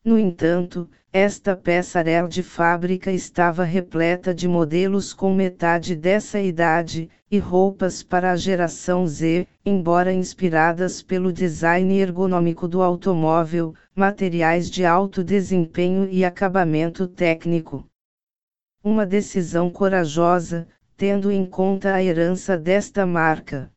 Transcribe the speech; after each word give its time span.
No 0.03 0.17
entanto, 0.17 0.89
esta 1.11 1.55
passarela 1.55 2.27
de 2.27 2.41
fábrica 2.41 3.11
estava 3.11 3.63
repleta 3.63 4.33
de 4.33 4.47
modelos 4.47 5.13
com 5.13 5.33
metade 5.33 5.95
dessa 5.95 6.39
idade, 6.39 7.09
e 7.31 7.37
roupas 7.37 8.01
para 8.01 8.31
a 8.31 8.35
geração 8.35 9.05
Z, 9.05 9.45
embora 9.65 10.13
inspiradas 10.13 11.03
pelo 11.03 11.33
design 11.33 11.99
ergonômico 11.99 12.67
do 12.67 12.81
automóvel, 12.81 13.75
materiais 13.93 14.69
de 14.69 14.85
alto 14.85 15.23
desempenho 15.23 16.07
e 16.09 16.23
acabamento 16.23 17.07
técnico. 17.07 17.85
Uma 18.83 19.05
decisão 19.05 19.69
corajosa, 19.69 20.67
tendo 20.95 21.31
em 21.31 21.45
conta 21.45 21.93
a 21.93 22.03
herança 22.03 22.57
desta 22.57 23.05
marca. 23.05 23.71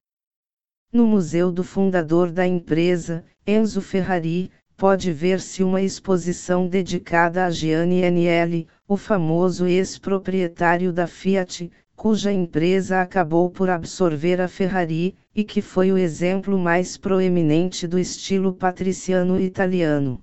No 0.93 1.07
museu 1.07 1.51
do 1.51 1.65
fundador 1.65 2.31
da 2.31 2.47
empresa, 2.47 3.25
Enzo 3.47 3.81
Ferrari, 3.81 4.51
pode 4.77 5.13
ver-se 5.13 5.63
uma 5.63 5.81
exposição 5.81 6.67
dedicada 6.67 7.45
a 7.45 7.51
Gianni 7.51 8.05
Agnelli, 8.05 8.67
o 8.87 8.97
famoso 8.97 9.67
ex-proprietário 9.67 10.93
da 10.93 11.07
Fiat, 11.07 11.71
cuja 11.95 12.33
empresa 12.33 13.01
acabou 13.01 13.51
por 13.51 13.71
absorver 13.71 14.41
a 14.41 14.49
Ferrari, 14.49 15.17
e 15.35 15.45
que 15.45 15.63
foi 15.63 15.93
o 15.93 15.99
exemplo 15.99 16.59
mais 16.59 16.97
proeminente 16.97 17.87
do 17.87 17.99
estilo 17.99 18.53
patriciano 18.53 19.41
italiano. 19.41 20.23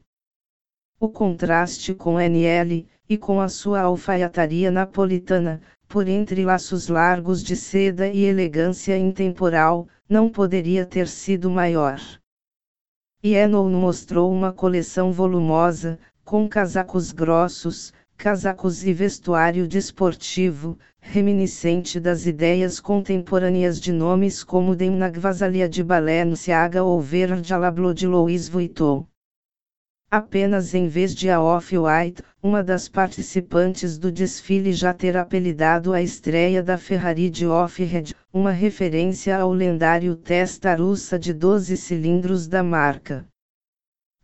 O 1.00 1.08
contraste 1.08 1.94
com 1.94 2.18
Agnelli, 2.18 2.88
e 3.08 3.18
com 3.18 3.40
a 3.40 3.48
sua 3.48 3.82
alfaiataria 3.82 4.70
napolitana, 4.70 5.62
por 5.88 6.08
entre 6.08 6.44
laços 6.44 6.88
largos 6.88 7.44
de 7.44 7.56
seda 7.56 8.08
e 8.08 8.24
elegância 8.24 8.98
intemporal, 8.98 9.88
não 10.08 10.30
poderia 10.30 10.86
ter 10.86 11.08
sido 11.08 11.50
maior. 11.50 12.00
Yenon 13.22 13.70
mostrou 13.70 14.32
uma 14.32 14.54
coleção 14.54 15.12
volumosa, 15.12 16.00
com 16.24 16.48
casacos 16.48 17.12
grossos, 17.12 17.92
casacos 18.16 18.86
e 18.86 18.94
vestuário 18.94 19.68
desportivo, 19.68 20.80
reminiscente 21.02 22.00
das 22.00 22.26
ideias 22.26 22.80
contemporâneas 22.80 23.78
de 23.78 23.92
nomes 23.92 24.42
como 24.42 24.74
Demna 24.74 25.10
Gvasalia 25.10 25.68
de 25.68 25.84
Balenciaga 25.84 26.82
ou 26.82 27.02
Virgil 27.02 27.62
Abloh 27.66 27.94
de 27.94 28.08
Louis 28.08 28.48
Vuitton. 28.48 29.06
Apenas 30.12 30.74
em 30.74 30.88
vez 30.88 31.14
de 31.14 31.30
a 31.30 31.40
Off-White, 31.40 32.24
uma 32.42 32.64
das 32.64 32.90
participantes 32.90 33.96
do 33.96 34.12
desfile 34.12 34.74
já 34.74 34.92
ter 34.92 35.16
apelidado 35.16 35.94
a 35.94 36.02
estreia 36.02 36.64
da 36.64 36.80
Ferrari 36.80 37.30
de 37.30 37.46
Off-Red, 37.46 38.16
uma 38.34 38.50
referência 38.50 39.38
ao 39.38 39.54
lendário 39.54 40.16
Testarussa 40.16 41.20
de 41.20 41.32
12 41.32 41.78
cilindros 41.78 42.48
da 42.48 42.64
marca. 42.64 43.24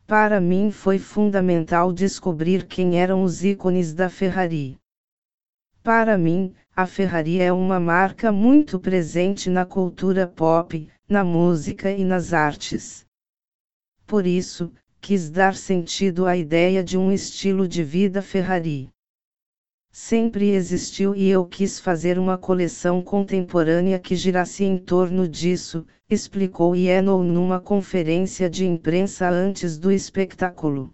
Para 0.08 0.42
mim 0.42 0.72
foi 0.72 0.98
fundamental 0.98 1.94
descobrir 1.94 2.66
quem 2.66 3.00
eram 3.00 3.24
os 3.24 3.44
ícones 3.44 3.94
da 3.94 4.10
Ferrari. 4.10 4.80
Para 5.84 6.18
mim, 6.18 6.52
a 6.76 6.88
Ferrari 6.88 7.40
é 7.40 7.54
uma 7.54 7.80
marca 7.80 8.32
muito 8.32 8.80
presente 8.80 9.52
na 9.52 9.68
cultura 9.68 10.26
pop, 10.26 10.90
na 11.08 11.24
música 11.24 11.92
e 11.92 12.04
nas 12.04 12.34
artes. 12.34 13.06
Por 14.08 14.26
isso, 14.26 14.72
quis 15.06 15.30
dar 15.30 15.54
sentido 15.54 16.26
à 16.26 16.36
ideia 16.36 16.84
de 16.84 16.98
um 16.98 17.12
estilo 17.12 17.68
de 17.68 17.84
vida 17.84 18.24
Ferrari. 18.24 18.90
Sempre 19.92 20.50
existiu 20.50 21.14
e 21.14 21.30
eu 21.30 21.46
quis 21.46 21.80
fazer 21.80 22.18
uma 22.18 22.40
coleção 22.40 23.04
contemporânea 23.04 24.00
que 24.00 24.16
girasse 24.16 24.64
em 24.64 24.80
torno 24.80 25.28
disso, 25.28 25.86
explicou 26.10 26.76
Yeno 26.76 27.24
numa 27.24 27.60
conferência 27.60 28.50
de 28.50 28.66
imprensa 28.66 29.30
antes 29.30 29.78
do 29.78 29.92
espetáculo. 29.92 30.92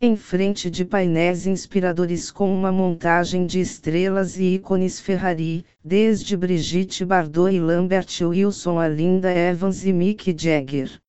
Em 0.00 0.14
frente 0.14 0.70
de 0.70 0.84
painéis 0.84 1.48
inspiradores 1.48 2.30
com 2.30 2.54
uma 2.54 2.70
montagem 2.70 3.44
de 3.44 3.58
estrelas 3.58 4.38
e 4.38 4.54
ícones 4.54 5.00
Ferrari, 5.00 5.66
desde 5.84 6.36
Brigitte 6.36 7.04
Bardot 7.04 7.52
e 7.52 7.58
Lambert 7.58 8.20
Wilson 8.22 8.78
a 8.78 8.86
Linda 8.86 9.32
Evans 9.32 9.84
e 9.84 9.92
Mick 9.92 10.32
Jagger. 10.38 11.00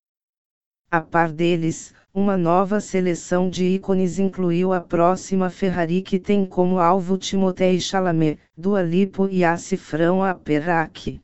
A 0.94 1.00
par 1.00 1.31
deles, 1.31 1.94
uma 2.13 2.35
nova 2.35 2.81
seleção 2.81 3.50
de 3.50 3.63
ícones 3.63 4.19
incluiu 4.19 4.74
a 4.74 4.81
próxima 4.81 5.50
Ferrari 5.50 6.02
que 6.02 6.19
tem 6.19 6.46
como 6.46 6.79
alvo 6.79 7.18
Timothée 7.18 7.79
Chalamet, 7.79 8.38
Dua 8.57 8.81
Lipo 8.81 9.29
e 9.29 9.41
a 9.41 9.56
Cifrão 9.56 10.22
Aperac. 10.22 11.22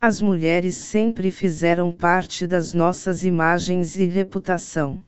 As 0.00 0.22
mulheres 0.22 0.76
sempre 0.76 1.30
fizeram 1.30 1.92
parte 1.92 2.46
das 2.46 2.72
nossas 2.72 3.24
imagens 3.24 3.94
e 3.96 4.06
reputação. 4.06 5.04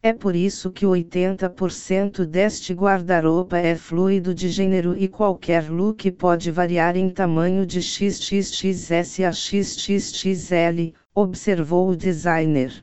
É 0.00 0.12
por 0.12 0.36
isso 0.36 0.70
que 0.70 0.86
80% 0.86 2.24
deste 2.24 2.72
guarda-roupa 2.72 3.58
é 3.58 3.74
fluido 3.74 4.32
de 4.32 4.48
gênero 4.48 4.96
e 4.96 5.08
qualquer 5.08 5.68
look 5.68 6.08
pode 6.12 6.52
variar 6.52 6.96
em 6.96 7.10
tamanho 7.10 7.66
de 7.66 7.82
XXXS 7.82 9.20
a 9.26 9.32
XXXL, 9.32 10.94
observou 11.12 11.88
o 11.88 11.96
designer. 11.96 12.80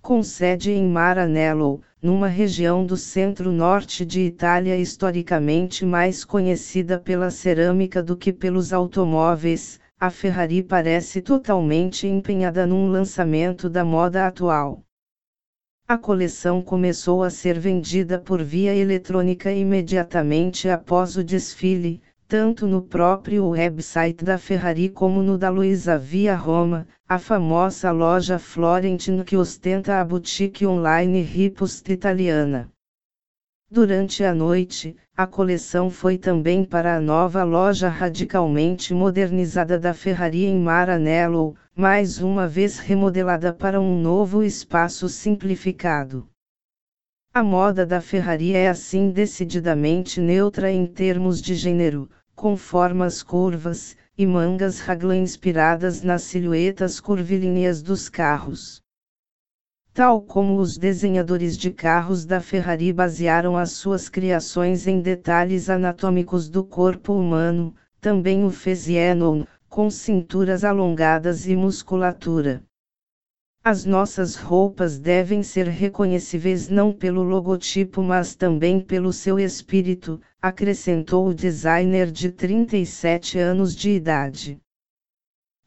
Com 0.00 0.22
sede 0.22 0.70
em 0.70 0.88
Maranello, 0.88 1.82
numa 2.00 2.28
região 2.28 2.86
do 2.86 2.96
centro-norte 2.96 4.06
de 4.06 4.20
Itália 4.22 4.78
historicamente 4.78 5.84
mais 5.84 6.24
conhecida 6.24 6.98
pela 6.98 7.30
cerâmica 7.30 8.02
do 8.02 8.16
que 8.16 8.32
pelos 8.32 8.72
automóveis, 8.72 9.78
a 10.00 10.08
Ferrari 10.08 10.62
parece 10.62 11.20
totalmente 11.20 12.06
empenhada 12.06 12.66
num 12.66 12.88
lançamento 12.88 13.68
da 13.68 13.84
moda 13.84 14.26
atual. 14.26 14.82
A 15.86 15.98
coleção 15.98 16.62
começou 16.62 17.22
a 17.22 17.28
ser 17.28 17.58
vendida 17.58 18.18
por 18.18 18.42
via 18.42 18.74
eletrônica 18.74 19.52
imediatamente 19.52 20.66
após 20.66 21.14
o 21.18 21.22
desfile, 21.22 22.00
tanto 22.26 22.66
no 22.66 22.80
próprio 22.80 23.48
website 23.48 24.24
da 24.24 24.38
Ferrari 24.38 24.88
como 24.88 25.22
no 25.22 25.36
da 25.36 25.50
Luisa 25.50 25.98
Via 25.98 26.34
Roma, 26.34 26.88
a 27.06 27.18
famosa 27.18 27.90
loja 27.90 28.38
Florentino 28.38 29.24
que 29.24 29.36
ostenta 29.36 30.00
a 30.00 30.04
boutique 30.06 30.64
online 30.64 31.20
Ripost 31.20 31.92
italiana. 31.92 32.70
Durante 33.70 34.24
a 34.24 34.34
noite, 34.34 34.96
a 35.14 35.26
coleção 35.26 35.90
foi 35.90 36.16
também 36.16 36.64
para 36.64 36.96
a 36.96 37.00
nova 37.00 37.44
loja 37.44 37.90
radicalmente 37.90 38.94
modernizada 38.94 39.78
da 39.78 39.92
Ferrari 39.92 40.46
em 40.46 40.58
Maranello, 40.58 41.54
mais 41.76 42.22
uma 42.22 42.46
vez 42.46 42.78
remodelada 42.78 43.52
para 43.52 43.80
um 43.80 44.00
novo 44.00 44.44
espaço 44.44 45.08
simplificado. 45.08 46.28
A 47.32 47.42
moda 47.42 47.84
da 47.84 48.00
Ferrari 48.00 48.54
é 48.54 48.68
assim 48.68 49.10
decididamente 49.10 50.20
neutra 50.20 50.70
em 50.70 50.86
termos 50.86 51.42
de 51.42 51.56
gênero, 51.56 52.08
com 52.32 52.56
formas 52.56 53.24
curvas, 53.24 53.96
e 54.16 54.24
mangas 54.24 54.78
raglan 54.78 55.16
inspiradas 55.16 56.00
nas 56.00 56.22
silhuetas 56.22 57.00
curvilíneas 57.00 57.82
dos 57.82 58.08
carros. 58.08 58.80
Tal 59.92 60.22
como 60.22 60.58
os 60.60 60.78
desenhadores 60.78 61.58
de 61.58 61.72
carros 61.72 62.24
da 62.24 62.40
Ferrari 62.40 62.92
basearam 62.92 63.56
as 63.56 63.72
suas 63.72 64.08
criações 64.08 64.86
em 64.86 65.00
detalhes 65.00 65.68
anatômicos 65.68 66.48
do 66.48 66.64
corpo 66.64 67.12
humano, 67.12 67.74
também 68.00 68.44
o 68.44 68.50
fez 68.50 68.86
Yenon, 68.86 69.44
com 69.74 69.90
cinturas 69.90 70.62
alongadas 70.62 71.48
e 71.48 71.56
musculatura. 71.56 72.62
As 73.64 73.84
nossas 73.84 74.36
roupas 74.36 75.00
devem 75.00 75.42
ser 75.42 75.66
reconhecíveis 75.66 76.68
não 76.68 76.92
pelo 76.92 77.24
logotipo 77.24 78.00
mas 78.00 78.36
também 78.36 78.78
pelo 78.78 79.12
seu 79.12 79.36
espírito, 79.36 80.20
acrescentou 80.40 81.26
o 81.26 81.34
designer 81.34 82.08
de 82.12 82.30
37 82.30 83.36
anos 83.40 83.74
de 83.74 83.90
idade. 83.90 84.60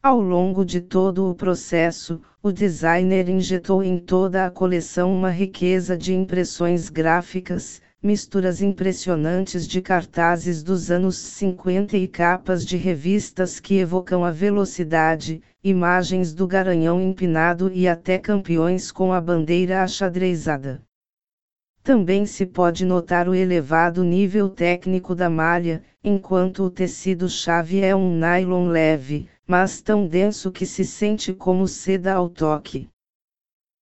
Ao 0.02 0.18
longo 0.18 0.64
de 0.64 0.80
todo 0.80 1.30
o 1.30 1.34
processo, 1.34 2.18
o 2.42 2.50
designer 2.50 3.28
injetou 3.28 3.82
em 3.82 3.98
toda 3.98 4.46
a 4.46 4.50
coleção 4.50 5.14
uma 5.14 5.28
riqueza 5.28 5.98
de 5.98 6.14
impressões 6.14 6.88
gráficas, 6.88 7.82
misturas 8.00 8.62
impressionantes 8.62 9.66
de 9.66 9.82
cartazes 9.82 10.62
dos 10.62 10.88
anos 10.88 11.16
50 11.16 11.96
e 11.96 12.06
capas 12.06 12.64
de 12.64 12.76
revistas 12.76 13.58
que 13.58 13.78
evocam 13.78 14.24
a 14.24 14.30
velocidade, 14.30 15.42
imagens 15.64 16.32
do 16.32 16.46
garanhão 16.46 17.00
empinado 17.00 17.70
e 17.74 17.88
até 17.88 18.16
campeões 18.16 18.92
com 18.92 19.12
a 19.12 19.20
bandeira 19.20 19.82
achadrezada. 19.82 20.80
Também 21.82 22.24
se 22.24 22.46
pode 22.46 22.84
notar 22.84 23.28
o 23.28 23.34
elevado 23.34 24.04
nível 24.04 24.48
técnico 24.48 25.14
da 25.14 25.28
malha, 25.28 25.82
enquanto 26.04 26.62
o 26.62 26.70
tecido-chave 26.70 27.80
é 27.80 27.96
um 27.96 28.16
nylon 28.16 28.68
leve, 28.68 29.26
mas 29.46 29.80
tão 29.80 30.06
denso 30.06 30.52
que 30.52 30.66
se 30.66 30.84
sente 30.84 31.32
como 31.32 31.66
seda 31.66 32.14
ao 32.14 32.28
toque. 32.28 32.88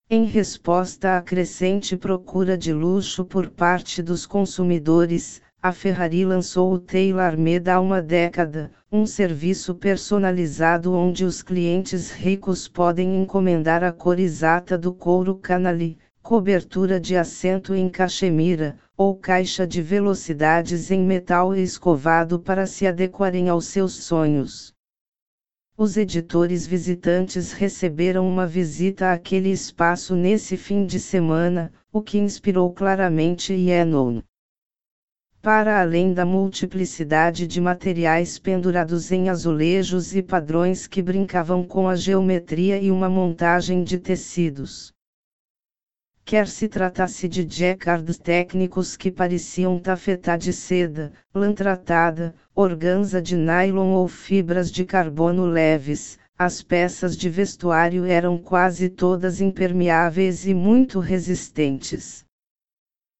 Em 0.08 0.22
resposta 0.24 1.16
à 1.16 1.20
crescente 1.20 1.96
procura 1.96 2.56
de 2.56 2.72
luxo 2.72 3.24
por 3.24 3.50
parte 3.50 4.00
dos 4.00 4.24
consumidores, 4.24 5.42
a 5.60 5.72
Ferrari 5.72 6.24
lançou 6.24 6.72
o 6.72 6.78
Tailor-Made 6.78 7.68
há 7.68 7.80
uma 7.80 8.00
década, 8.00 8.70
um 8.92 9.04
serviço 9.04 9.74
personalizado 9.74 10.94
onde 10.94 11.24
os 11.24 11.42
clientes 11.42 12.12
ricos 12.12 12.68
podem 12.68 13.20
encomendar 13.20 13.82
a 13.82 13.90
cor 13.90 14.20
exata 14.20 14.78
do 14.78 14.94
couro 14.94 15.34
canali, 15.34 15.98
cobertura 16.22 17.00
de 17.00 17.16
assento 17.16 17.74
em 17.74 17.88
cachemira, 17.88 18.76
ou 18.96 19.16
caixa 19.16 19.66
de 19.66 19.82
velocidades 19.82 20.92
em 20.92 21.02
metal 21.02 21.52
escovado 21.52 22.38
para 22.38 22.64
se 22.64 22.86
adequarem 22.86 23.48
aos 23.48 23.64
seus 23.64 24.04
sonhos. 24.04 24.75
Os 25.78 25.98
editores 25.98 26.66
visitantes 26.66 27.52
receberam 27.52 28.26
uma 28.26 28.46
visita 28.46 29.12
àquele 29.12 29.50
espaço 29.50 30.16
nesse 30.16 30.56
fim 30.56 30.86
de 30.86 30.98
semana, 30.98 31.70
o 31.92 32.00
que 32.00 32.16
inspirou 32.16 32.72
claramente 32.72 33.52
Yenon. 33.52 34.22
Para 35.42 35.82
além 35.82 36.14
da 36.14 36.24
multiplicidade 36.24 37.46
de 37.46 37.60
materiais 37.60 38.38
pendurados 38.38 39.12
em 39.12 39.28
azulejos 39.28 40.16
e 40.16 40.22
padrões 40.22 40.86
que 40.86 41.02
brincavam 41.02 41.62
com 41.62 41.86
a 41.86 41.94
geometria 41.94 42.80
e 42.80 42.90
uma 42.90 43.10
montagem 43.10 43.84
de 43.84 43.98
tecidos 43.98 44.95
quer 46.26 46.48
se 46.48 46.66
tratasse 46.66 47.28
de 47.28 47.46
jacquards 47.48 48.18
técnicos 48.18 48.96
que 48.96 49.12
pareciam 49.12 49.78
tafetá 49.78 50.36
de 50.36 50.52
seda, 50.52 51.12
lã 51.32 51.52
tratada, 51.52 52.34
organza 52.52 53.22
de 53.22 53.36
nylon 53.36 53.92
ou 53.92 54.08
fibras 54.08 54.72
de 54.72 54.84
carbono 54.84 55.46
leves, 55.46 56.18
as 56.36 56.62
peças 56.62 57.16
de 57.16 57.30
vestuário 57.30 58.04
eram 58.04 58.38
quase 58.38 58.88
todas 58.88 59.40
impermeáveis 59.40 60.48
e 60.48 60.52
muito 60.52 60.98
resistentes. 60.98 62.24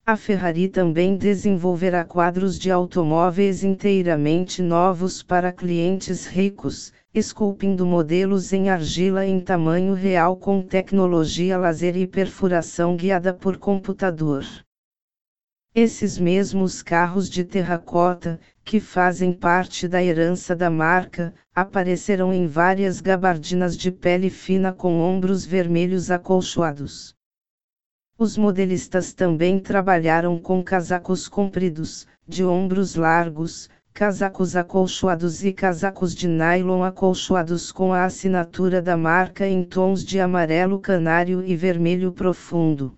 A 0.05 0.17
Ferrari 0.17 0.69
também 0.69 1.17
desenvolverá 1.17 2.05
quadros 2.05 2.59
de 2.59 2.73
automóveis 2.73 3.63
inteiramente 3.63 4.61
novos 4.63 5.23
para 5.23 5.53
clientes 5.53 6.27
ricos, 6.27 6.93
esculpindo 7.19 7.87
modelos 7.87 8.53
em 8.53 8.69
argila 8.69 9.25
em 9.25 9.41
tamanho 9.41 9.95
real 9.95 10.37
com 10.37 10.61
tecnologia 10.61 11.57
laser 11.57 11.97
e 11.97 12.07
perfuração 12.07 12.95
guiada 12.95 13.33
por 13.33 13.57
computador. 13.57 14.45
Esses 15.75 16.19
mesmos 16.19 16.83
carros 16.83 17.31
de 17.31 17.43
terracota, 17.43 18.39
que 18.63 18.79
fazem 18.79 19.33
parte 19.33 19.89
da 19.89 20.05
herança 20.05 20.55
da 20.55 20.69
marca, 20.69 21.35
aparecerão 21.55 22.35
em 22.35 22.47
várias 22.47 23.01
gabardinas 23.01 23.79
de 23.79 23.91
pele 23.91 24.29
fina 24.29 24.71
com 24.71 25.01
ombros 25.01 25.47
vermelhos 25.47 26.11
acolchoados. 26.11 27.15
Os 28.19 28.37
modelistas 28.37 29.15
também 29.15 29.59
trabalharam 29.59 30.39
com 30.39 30.63
casacos 30.63 31.29
compridos, 31.29 32.07
de 32.29 32.45
ombros 32.45 32.95
largos, 32.95 33.71
casacos 33.97 34.55
acolchoados 34.55 35.43
e 35.43 35.55
casacos 35.55 36.15
de 36.15 36.29
nylon 36.29 36.83
acolchoados 36.83 37.73
com 37.73 37.95
a 37.95 38.05
assinatura 38.05 38.83
da 38.83 38.95
marca 38.95 39.49
em 39.49 39.65
tons 39.65 40.05
de 40.05 40.21
amarelo 40.21 40.79
canário 40.79 41.43
e 41.43 41.57
vermelho 41.57 42.13
profundo. 42.13 42.95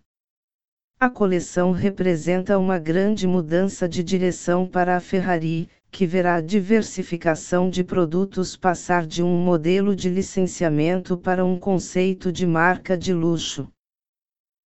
A 0.99 1.09
coleção 1.09 1.71
representa 1.71 2.59
uma 2.59 2.81
grande 2.81 3.29
mudança 3.29 3.89
de 3.89 4.03
direção 4.03 4.67
para 4.67 4.97
a 4.97 5.00
Ferrari, 5.00 5.69
que 5.89 6.05
verá 6.05 6.35
a 6.35 6.41
diversificação 6.41 7.71
de 7.71 7.85
produtos 7.85 8.57
passar 8.57 9.07
de 9.07 9.23
um 9.23 9.38
modelo 9.38 9.95
de 9.95 10.09
licenciamento 10.09 11.17
para 11.17 11.45
um 11.45 11.57
conceito 11.61 12.33
de 12.33 12.45
marca 12.45 12.99
de 12.99 13.14
luxo. 13.14 13.69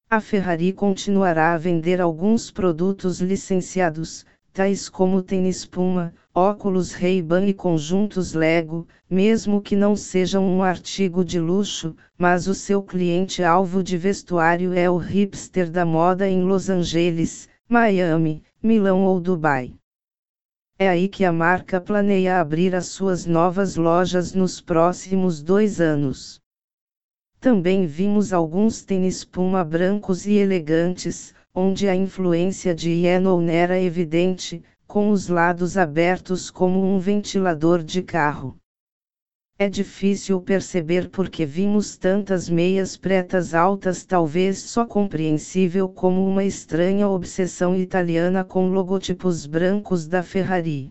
A 0.09 0.19
Ferrari 0.19 0.73
continuará 0.73 1.53
a 1.53 1.59
vender 1.59 2.01
alguns 2.01 2.51
produtos 2.51 3.21
licenciados, 3.21 4.25
tais 4.53 4.89
como 4.89 5.23
tênis 5.23 5.65
Puma, 5.65 6.13
óculos 6.35 6.93
Ray-Ban 6.93 7.47
e 7.47 7.55
conjuntos 7.55 8.35
Lego, 8.35 8.87
mesmo 9.09 9.63
que 9.63 9.75
não 9.75 9.97
sejam 9.97 10.47
um 10.47 10.63
artigo 10.63 11.25
de 11.25 11.41
luxo, 11.41 11.97
mas 12.19 12.47
o 12.47 12.55
seu 12.55 12.83
cliente-alvo 12.83 13.83
de 13.83 13.97
vestuário 13.97 14.75
é 14.75 14.91
o 14.91 14.99
hipster 14.99 15.71
da 15.71 15.87
moda 15.87 16.29
em 16.29 16.43
Los 16.43 16.69
Angeles, 16.69 17.49
Miami, 17.69 18.43
Milão 18.63 19.05
ou 19.05 19.19
Dubai. 19.19 19.75
É 20.79 20.89
aí 20.89 21.09
que 21.09 21.25
a 21.25 21.33
marca 21.33 21.81
planeia 21.81 22.41
abrir 22.41 22.75
as 22.75 22.87
suas 22.87 23.25
novas 23.25 23.77
lojas 23.77 24.35
nos 24.35 24.61
próximos 24.61 25.43
dois 25.43 25.81
anos. 25.81 26.41
Também 27.41 27.87
vimos 27.87 28.33
alguns 28.33 28.85
tênis 28.85 29.25
Puma 29.25 29.65
brancos 29.65 30.27
e 30.27 30.35
elegantes, 30.35 31.35
onde 31.55 31.87
a 31.89 31.95
influência 31.95 32.75
de 32.75 32.91
Yenon 32.91 33.47
era 33.49 33.79
evidente, 33.79 34.63
com 34.87 35.11
os 35.11 35.29
lados 35.29 35.77
abertos 35.77 36.51
como 36.51 36.83
um 36.83 36.99
ventilador 36.99 37.83
de 37.83 38.03
carro. 38.03 38.57
É 39.59 39.69
difícil 39.69 40.41
perceber 40.41 41.11
porque 41.11 41.45
vimos 41.45 41.97
tantas 41.97 42.49
meias 42.49 42.97
pretas 42.97 43.55
altas, 43.55 44.05
talvez 44.05 44.59
só 44.59 44.87
compreensível 44.87 45.89
como 45.89 46.27
uma 46.27 46.43
estranha 46.43 47.07
obsessão 47.09 47.77
italiana 47.77 48.43
com 48.45 48.69
logotipos 48.69 49.47
brancos 49.47 50.09
da 50.09 50.23
Ferrari. 50.23 50.91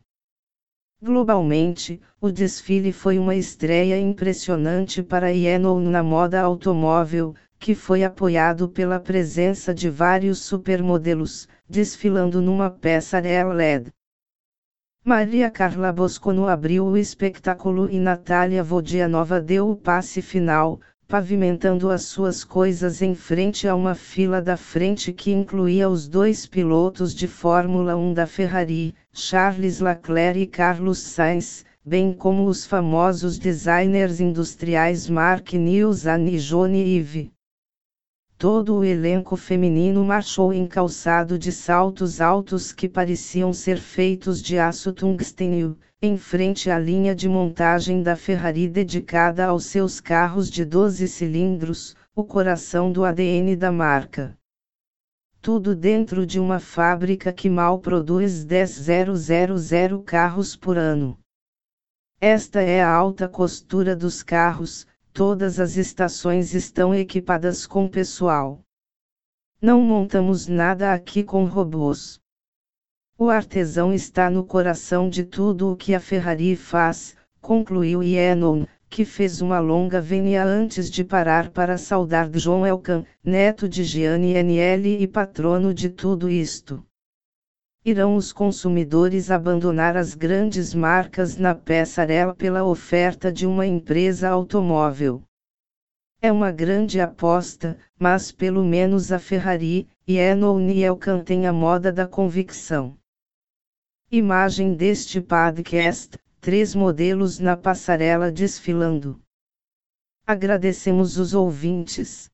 Globalmente, 1.04 2.00
o 2.22 2.30
desfile 2.32 2.92
foi 2.94 3.18
uma 3.18 3.34
estreia 3.34 4.00
impressionante 4.00 5.02
para 5.02 5.30
Yenon 5.30 5.80
na 5.80 6.04
moda 6.04 6.40
automóvel, 6.40 7.34
que 7.58 7.74
foi 7.74 8.04
apoiado 8.04 8.70
pela 8.70 9.00
presença 9.00 9.74
de 9.74 9.90
vários 9.90 10.38
supermodelos, 10.40 11.48
desfilando 11.68 12.40
numa 12.40 12.70
peça 12.70 13.20
LED. 13.20 13.92
Maria 15.04 15.50
Carla 15.50 15.92
Boscono 15.92 16.48
abriu 16.48 16.86
o 16.86 16.96
espetáculo 16.96 17.90
e 17.90 18.00
Natália 18.00 18.64
Vodianova 18.64 19.42
deu 19.42 19.72
o 19.72 19.76
passe 19.76 20.22
final, 20.22 20.80
pavimentando 21.12 21.90
as 21.90 22.04
suas 22.04 22.42
coisas 22.46 23.02
em 23.02 23.14
frente 23.14 23.68
a 23.68 23.76
uma 23.76 23.94
fila 23.94 24.42
da 24.42 24.56
frente 24.56 25.12
que 25.12 25.30
incluía 25.30 25.90
os 25.90 26.08
dois 26.08 26.46
pilotos 26.46 27.14
de 27.14 27.28
Fórmula 27.28 27.98
1 27.98 28.14
da 28.14 28.26
Ferrari, 28.26 28.96
Charles 29.12 29.82
Leclerc 29.82 30.40
e 30.40 30.48
Carlos 30.48 31.00
Sainz, 31.00 31.66
bem 31.84 32.14
como 32.14 32.46
os 32.46 32.66
famosos 32.66 33.38
designers 33.38 34.22
industriais 34.22 35.10
Mark 35.10 35.52
Newson 35.52 36.28
e 36.28 36.38
Johnny 36.38 36.96
Ive. 36.96 37.34
todo 38.38 38.78
o 38.78 38.84
elenco 38.86 39.36
feminino 39.36 40.06
marchou 40.06 40.54
em 40.54 40.66
calçado 40.66 41.38
de 41.38 41.52
saltos 41.52 42.22
altos 42.22 42.72
que 42.72 42.88
pareciam 42.88 43.52
ser 43.52 43.80
feitos 43.80 44.42
de 44.42 44.58
aço 44.58 44.94
tungstênio, 44.94 45.78
em 46.04 46.18
frente 46.18 46.68
à 46.72 46.80
linha 46.80 47.14
de 47.14 47.30
montagem 47.30 48.02
da 48.02 48.16
Ferrari 48.16 48.68
dedicada 48.68 49.46
aos 49.46 49.66
seus 49.66 50.02
carros 50.02 50.50
de 50.50 50.66
12 50.66 51.08
cilindros, 51.08 51.96
o 52.16 52.24
coração 52.24 52.92
do 52.92 53.06
ADN 53.06 53.56
da 53.56 53.72
marca. 53.72 54.36
Tudo 55.40 55.76
dentro 55.76 56.26
de 56.26 56.40
uma 56.40 56.60
fábrica 56.60 57.32
que 57.32 57.48
mal 57.48 57.78
produz 57.78 58.44
10.000 58.44 60.04
carros 60.04 60.56
por 60.56 60.76
ano. 60.76 61.20
Esta 62.20 62.62
é 62.62 62.82
a 62.82 62.92
alta 62.92 63.30
costura 63.30 63.96
dos 63.96 64.24
carros, 64.24 64.88
todas 65.14 65.60
as 65.60 65.78
estações 65.78 66.56
estão 66.56 66.96
equipadas 66.96 67.68
com 67.68 67.88
pessoal. 67.88 68.60
Não 69.62 69.80
montamos 69.82 70.48
nada 70.48 70.94
aqui 70.94 71.24
com 71.24 71.46
robôs. 71.46 72.21
O 73.24 73.30
artesão 73.30 73.94
está 73.94 74.32
no 74.32 74.44
coração 74.44 75.08
de 75.08 75.24
tudo 75.24 75.72
o 75.72 75.76
que 75.76 75.94
a 75.94 76.00
Ferrari 76.00 76.56
faz, 76.56 77.16
concluiu 77.40 78.02
Yenon, 78.02 78.66
que 78.90 79.06
fez 79.06 79.44
uma 79.44 79.60
longa 79.60 80.02
venia 80.02 80.44
antes 80.44 80.90
de 80.90 81.04
parar 81.04 81.52
para 81.52 81.78
saudar 81.78 82.28
John 82.32 82.66
Elkan, 82.66 83.06
neto 83.24 83.70
de 83.70 83.84
Gianni 83.84 84.34
NL 84.34 85.04
e 85.04 85.08
patrono 85.08 85.72
de 85.72 85.88
tudo 85.88 86.28
isto. 86.28 86.84
Irão 87.86 88.16
os 88.16 88.34
consumidores 88.34 89.30
abandonar 89.30 89.96
as 89.96 90.16
grandes 90.16 90.74
marcas 90.74 91.38
na 91.38 91.54
passarela 91.54 92.34
pela 92.34 92.64
oferta 92.64 93.32
de 93.32 93.46
uma 93.46 93.68
empresa 93.68 94.30
automóvel? 94.30 95.22
É 96.20 96.32
uma 96.32 96.52
grande 96.52 97.00
aposta, 97.00 97.78
mas 98.00 98.32
pelo 98.32 98.64
menos 98.64 99.12
a 99.12 99.20
Ferrari, 99.20 99.88
e 100.08 100.18
Enon 100.18 100.60
e 100.62 100.84
Elkan 100.84 101.24
têm 101.24 101.46
a 101.46 101.54
moda 101.54 101.92
da 101.92 102.08
convicção. 102.08 102.98
Imagem 104.14 104.76
deste 104.76 105.22
podcast, 105.22 106.18
três 106.42 106.76
modelos 106.76 107.40
na 107.40 107.56
passarela 107.56 108.30
desfilando. 108.30 109.18
Agradecemos 110.28 111.18
os 111.18 111.34
ouvintes. 111.34 112.30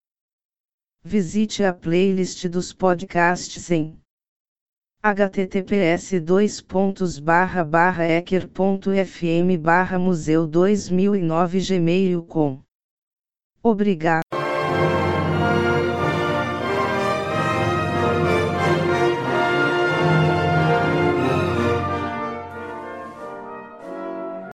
Visite 1.04 1.64
a 1.64 1.72
playlist 1.72 2.48
dos 2.48 2.74
podcasts 2.74 3.70
em 3.70 3.96
https 5.04 6.14
ecker.fm 8.18 10.00
museu 10.00 10.48
2009 10.48 11.60
gmail 11.60 12.24
com 12.24 12.60
Obrigado. 13.62 14.37